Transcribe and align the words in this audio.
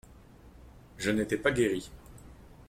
Je 0.97 1.11
n'étais 1.11 1.37
pas 1.37 1.51
guéri. 1.51 1.91